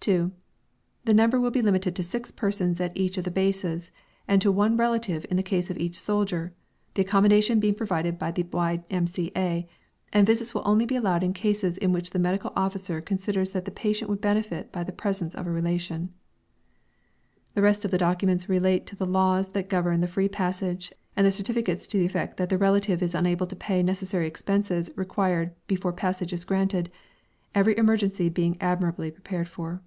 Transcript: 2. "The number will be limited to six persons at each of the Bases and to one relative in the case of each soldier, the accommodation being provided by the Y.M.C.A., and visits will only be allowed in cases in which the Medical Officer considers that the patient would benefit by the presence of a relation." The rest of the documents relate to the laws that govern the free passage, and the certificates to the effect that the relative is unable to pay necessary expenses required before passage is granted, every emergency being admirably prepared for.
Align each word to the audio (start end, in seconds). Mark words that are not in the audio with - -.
2. 0.00 0.30
"The 1.04 1.14
number 1.14 1.40
will 1.40 1.50
be 1.50 1.60
limited 1.62 1.96
to 1.96 2.02
six 2.04 2.30
persons 2.30 2.80
at 2.80 2.96
each 2.96 3.18
of 3.18 3.24
the 3.24 3.30
Bases 3.32 3.90
and 4.28 4.40
to 4.40 4.52
one 4.52 4.76
relative 4.76 5.26
in 5.28 5.36
the 5.36 5.42
case 5.42 5.68
of 5.68 5.76
each 5.78 5.98
soldier, 5.98 6.54
the 6.94 7.02
accommodation 7.02 7.58
being 7.58 7.74
provided 7.74 8.16
by 8.16 8.30
the 8.30 8.44
Y.M.C.A., 8.44 9.66
and 10.12 10.24
visits 10.24 10.54
will 10.54 10.62
only 10.64 10.86
be 10.86 10.94
allowed 10.94 11.24
in 11.24 11.32
cases 11.32 11.76
in 11.76 11.90
which 11.90 12.10
the 12.10 12.20
Medical 12.20 12.52
Officer 12.54 13.00
considers 13.00 13.50
that 13.50 13.64
the 13.64 13.72
patient 13.72 14.08
would 14.08 14.20
benefit 14.20 14.70
by 14.70 14.84
the 14.84 14.92
presence 14.92 15.34
of 15.34 15.44
a 15.48 15.50
relation." 15.50 16.14
The 17.54 17.62
rest 17.62 17.84
of 17.84 17.90
the 17.90 17.98
documents 17.98 18.48
relate 18.48 18.86
to 18.86 18.94
the 18.94 19.06
laws 19.06 19.48
that 19.54 19.68
govern 19.68 19.98
the 20.02 20.06
free 20.06 20.28
passage, 20.28 20.92
and 21.16 21.26
the 21.26 21.32
certificates 21.32 21.84
to 21.88 21.98
the 21.98 22.06
effect 22.06 22.36
that 22.36 22.48
the 22.48 22.56
relative 22.58 23.02
is 23.02 23.16
unable 23.16 23.48
to 23.48 23.56
pay 23.56 23.82
necessary 23.82 24.28
expenses 24.28 24.88
required 24.94 25.50
before 25.66 25.92
passage 25.92 26.32
is 26.32 26.44
granted, 26.44 26.92
every 27.56 27.76
emergency 27.76 28.28
being 28.28 28.56
admirably 28.60 29.10
prepared 29.10 29.48
for. 29.48 29.82